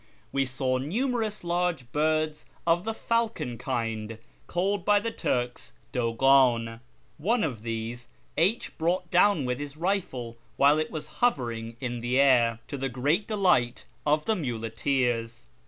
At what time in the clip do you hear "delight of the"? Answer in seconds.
13.27-14.35